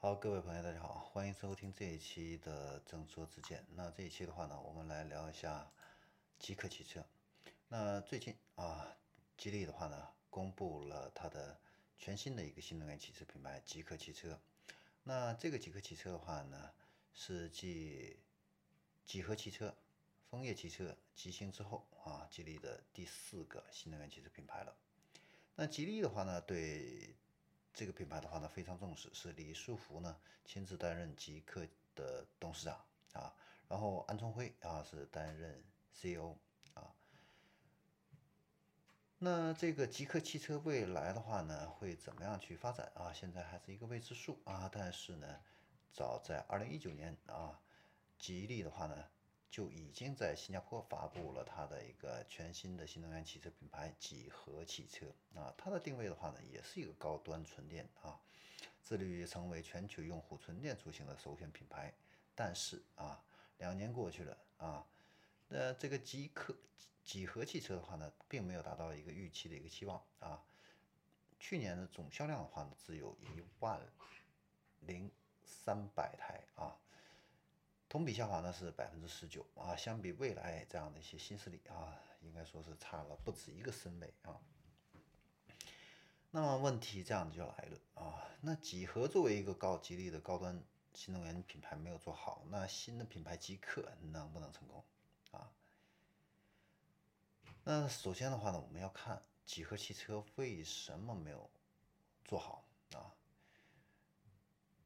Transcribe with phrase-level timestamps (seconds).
[0.00, 3.66] 好，各位朋友，大家好，欢迎收听这一期的正说之见。
[3.74, 5.68] 那这一期的话呢，我们来聊一下
[6.38, 7.04] 极客汽车。
[7.66, 8.96] 那最近啊，
[9.36, 11.58] 吉利的话呢，公布了它的
[11.98, 14.38] 全新的一个新能源汽车品牌极客汽车。
[15.02, 16.70] 那这个极客汽车的话呢，
[17.12, 18.20] 是继
[19.04, 19.74] 几何汽车、
[20.30, 24.76] 枫叶汽车、吉星之后啊，吉利的第四个新能源汽车品牌了。
[25.56, 27.16] 那吉利的话呢，对
[27.72, 33.34] 这个品牌的话呢非常重视，是李书福呢亲自担任极客的董事长啊，
[33.68, 36.36] 然后安聪辉啊是担任 CEO
[36.74, 36.92] 啊。
[39.18, 43.12] 那这个极客汽车未来的话呢会怎么样去发展啊？
[43.12, 44.68] 现在还是一个未知数啊。
[44.72, 45.40] 但是呢，
[45.92, 47.60] 早在二零一九年啊，
[48.18, 49.04] 吉利的话呢。
[49.50, 58.20] 就已经在新加坡发布了它的一个全新的新能源汽车品牌几何汽车啊，它的定位的话呢，也是一个高端纯电啊，
[58.84, 61.92] 致力于成为全球用户纯电出行的首选品牌。
[62.34, 63.24] 但是啊，
[63.56, 64.86] 两年过去了啊，
[65.48, 66.54] 那这个极客
[67.02, 70.44] 几何汽车的话呢，并没有达到一个预期的一个期望啊，
[71.40, 73.80] 去年的总销量的话呢，只有一万
[74.80, 75.10] 零
[75.42, 76.76] 三百台啊。
[77.88, 84.38] 同比下滑呢是百分之十九啊，相比未来这样的一些新势力啊，应该说是差了不止一个身位啊。
[86.30, 94.84] 那么问题这样就来了啊，那几何作为一个高吉利的高端新能源品牌没有做好，那新的品牌极客能不能成功
[95.30, 95.50] 啊？
[97.64, 101.48] 那首先的话呢，我们要看几何汽车为什么没有
[102.26, 103.16] 做好啊？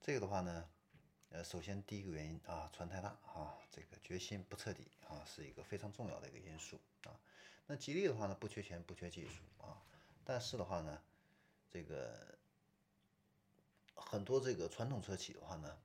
[0.00, 0.66] 这个的话呢？
[1.30, 7.12] 呃，首先第一个原因啊，船太大啊，这个决心不彻底啊，是一个非常重要的一个因素啊。
[7.66, 9.76] 那吉利的话呢，不缺钱，不缺技术啊，
[10.24, 11.02] 但是的话呢，
[11.68, 12.38] 这个
[13.94, 15.76] 很多这个传统车企的话呢，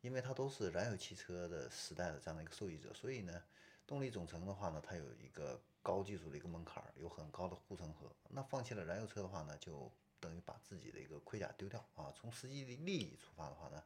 [0.00, 3.42] 因为它都是燃油汽车的时代的这样的一个受益者，所以呢，
[3.86, 8.10] 动力总成的话呢，它有一个高技术的一个门槛，有很高的护城河。
[8.30, 12.10] 那放弃了燃油车的话呢，就等于把自己的一个盔甲丢掉啊。
[12.16, 13.82] 从实际的利益出发的话呢。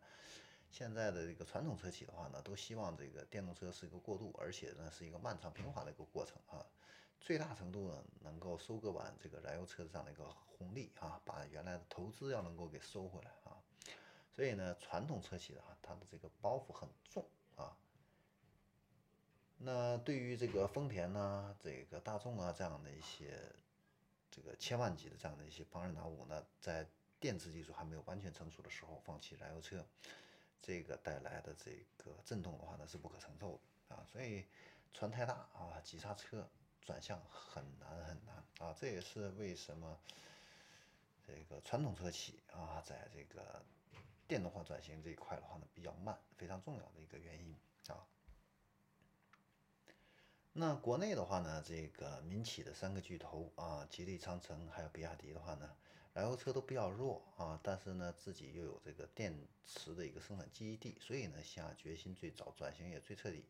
[0.72, 6.64] 现在的这个传统车企的话呢，都希望这个电动车是一个过渡，而且呢是一个漫长平滑的一个过程啊，
[7.20, 13.60] 最大程度呢能够收割完这个燃油车这样的一个红利啊，把原来的投资要能够给收回来啊。
[14.34, 17.22] 所以呢，传统车企的话，它的这个包袱很重
[17.54, 17.76] 啊。
[19.58, 23.38] 那对于这个丰田呐、这个大众啊这样的一些
[24.30, 26.88] 这个千万级的这样的一些庞然大物，呢在
[27.20, 29.84] 电池技术还没有完全成熟的时候，放弃燃油车。
[30.62, 34.46] 这个带来的这个震动的话呢是不可承受的啊，所以
[34.94, 36.48] 船太大啊，急刹车
[36.80, 39.98] 转向很难很难啊，这也是为什么
[41.26, 43.62] 这个传统车企啊在这个
[44.28, 47.56] 电动化转型这一块的话呢比较慢，非常重要的一个原因
[47.88, 48.06] 啊。
[50.54, 55.70] 那国内的话呢，这个民企的三个巨头啊，吉利、长城还有比亚迪的话呢。
[56.14, 63.46] 燃油车都比较弱啊，但是呢，自己又有这个电池的一个生产基地，所以呢，下决心最早，转型也最彻底。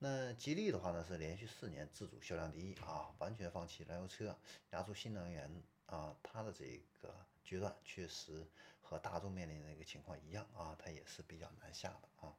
[0.00, 4.36] 那吉利的话呢，是连续四年自主销量第一啊，完全放弃燃油车，
[4.72, 5.48] 压出新能源
[5.86, 7.14] 啊，它的这个
[7.44, 8.44] 决断确实
[8.82, 12.34] 和大众面临的一个情况一样啊，它也是比较难下的啊。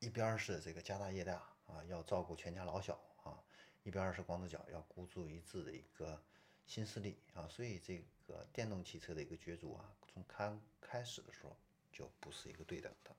[0.00, 3.42] 一边是这个家大业大啊，要照顾全家老小啊，
[3.82, 6.22] 一边是光着脚要孤注一掷的一个。
[6.66, 7.98] 新势力啊，所以这
[8.28, 11.56] 个电动汽车的一个角逐啊，从开开始的时候
[11.90, 13.10] 就不是一个对等的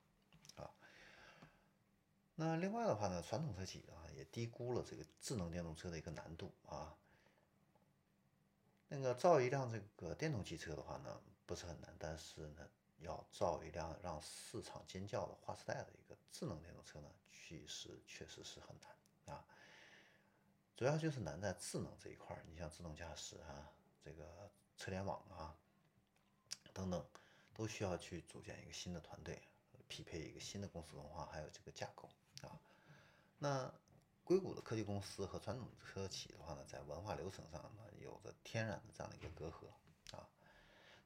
[0.62, 0.70] 啊。
[2.34, 6.96] 那另外的话呢，传统车企啊也低估了这个智能电动车的一个难度啊。
[8.88, 12.66] 那个造一辆这个电动汽车的话呢，不是很难，但是呢，
[13.02, 19.44] 要造一辆让市场尖叫的划时代的一个智能电动车呢，其实确实是很难啊。
[20.76, 23.70] 主要就是难在智能这一块，你像自动驾驶啊，
[24.02, 25.54] 这个车联网啊
[26.72, 27.06] 等等，
[27.54, 29.40] 都需要去组建一个新的团队，
[29.86, 32.08] 匹配一个新的公司文化，还有这个架构
[32.40, 32.58] 啊。
[33.38, 33.72] 那
[34.24, 39.66] 硅谷的科技公司和传统车企的话呢，在文化流程上呢，有着天然的这样的一个隔阂。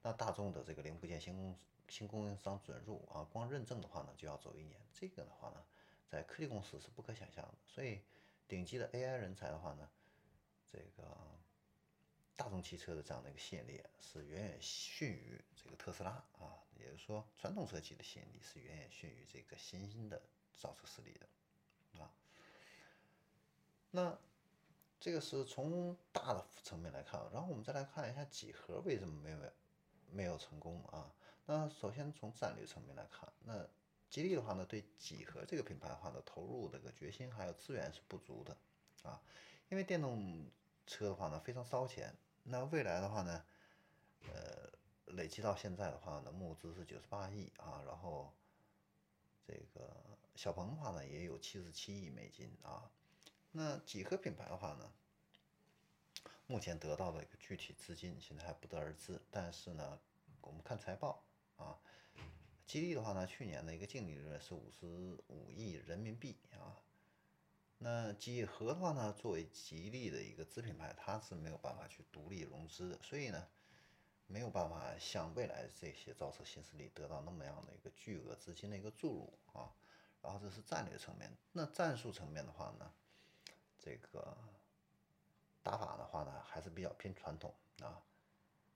[0.06, 1.58] 那大众的这个零部件新供
[1.88, 5.64] 新供应商准入啊，光认证的话呢，就要走一年，这个的话呢，
[6.06, 8.00] 在科技公司是不可想象的，所以。
[8.49, 9.91] 顶级的 AI 人才的话呢，
[10.70, 11.03] 这个
[12.37, 20.23] 大众汽车的这样的一个吸引力是远远逊于这个特斯拉啊，也就是说，传统车企的吸引力是远远逊于这个新兴的
[20.56, 22.08] 造车势力的啊。
[23.91, 24.17] 那
[25.00, 29.38] 这个是从大的层面来看，然后我们再来看一下几何为什么没有
[30.11, 31.12] 没有成功啊。
[31.47, 33.67] 那首先从战略层面来看，那
[34.11, 38.56] 吉利的话呢，对几何这个品牌的话呢，投入这个决心还有资源是不足的
[39.03, 39.20] 啊。
[39.69, 40.50] 因为电动
[40.87, 42.14] 车的话呢，非常烧钱。
[42.44, 43.44] 那未来的话呢，
[44.29, 44.70] 呃，
[45.06, 48.32] 累计到现在的话呢，募资是九十八亿啊，然后
[49.47, 49.91] 这个
[50.35, 52.91] 小鹏的话呢，也有七十七亿美金啊。
[53.53, 54.93] 那几何品牌的话呢，
[56.46, 59.20] 目前得到的一个具体资金现在还不得而知。
[59.31, 59.98] 但是呢，
[60.40, 61.25] 我们看财报
[61.56, 61.78] 啊，
[62.66, 64.87] 吉利的话呢，去年的一个净利润是五十
[65.28, 66.78] 五亿人民币啊。
[67.78, 73.46] 那几何的话呢，作为吉利的一个子品牌，它是没有办法去独立融资的，所以呢，
[74.26, 79.70] 没有办法像未来这些造车新势力得到那么样的一个巨额资金的一个注入啊。
[80.22, 82.93] 然后这是战略层面，那战术层面的话呢，
[83.78, 84.37] 这个
[85.66, 87.52] 打法的话呢，还是比较偏传统
[87.82, 88.00] 啊。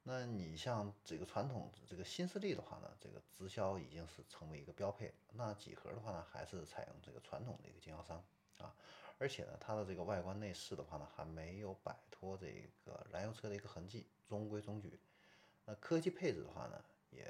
[0.02, 5.14] 那你像这个传统这个新势力的话呢，这个直销已经是成为一个标配。
[5.32, 8.20] 那几何的话呢，还是采用这个传统的一个经销商。
[8.58, 8.75] 啊，
[9.19, 14.98] 而且呢，它的这个外观内饰的话呢，还没有摆脱这个燃油车的一个痕迹，中规中矩。
[15.64, 17.25] 那科技配置的话呢，也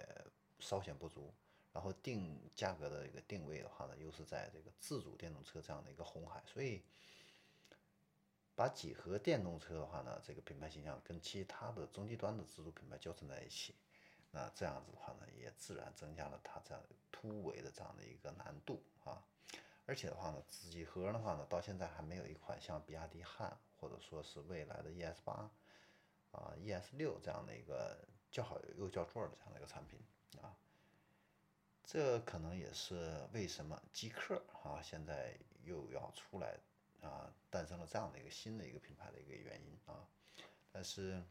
[0.59, 1.31] 稍显不足。
[1.73, 6.83] 然后定价格的一个定位的话呢，又是在这个自主电动车这样的一个红海，所以
[8.55, 13.75] 把几何电动车的话呢，这个品牌形象跟其他的中低端的自主品牌交织在一起，
[14.31, 19.23] 那这样子的话呢，也自然增加了它这样突围的这样的一个难度啊。
[19.87, 25.51] 而且的话呢，几何的话呢，到现在还没有一款像比亚迪汉或者说是未来的 ES 八
[26.33, 27.99] 啊、ES 六这样的一个
[28.31, 29.99] 较好又叫座的这样的一个产品
[30.41, 30.55] 啊。
[31.83, 36.57] 这可能也是为什么极客啊现在又要出来
[37.03, 40.07] 啊，诞生了这样的一个新的一个品牌的一个原因啊。
[40.73, 41.23] 但是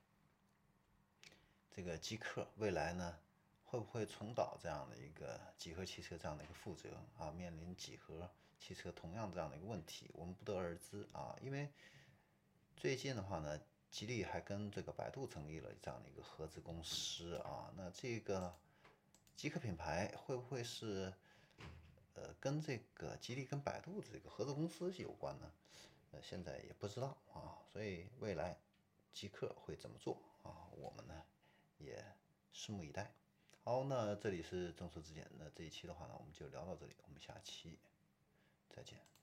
[1.76, 3.18] 这个极客未来呢，
[3.64, 7.32] 会不会重蹈这样的一个几何汽车这样的一个覆辙啊？
[7.32, 8.30] 面临几何？
[8.60, 11.34] 汽车同样这样的一个问题，我们不得而知啊。
[11.42, 11.70] 因为
[12.76, 13.58] 最近的话呢，
[13.90, 17.72] 吉利还跟这个百度成立了这样的一个合资公司啊。
[17.78, 18.54] 那这个
[19.38, 21.14] 极客品牌会不会是
[22.22, 25.52] 呃跟这个吉利跟百度这个合作公司有关呢？
[26.12, 27.58] 呃，现在也不知道啊。
[27.72, 28.58] 所以未来
[29.14, 30.68] 极客会怎么做啊？
[30.78, 31.24] 我们呢
[31.78, 32.04] 也
[32.54, 33.14] 拭目以待。
[33.64, 35.30] 好，那这里是正说之见。
[35.38, 37.80] 那这一期的话呢，我们就聊到这里，我们下期。
[38.70, 39.19] 再见。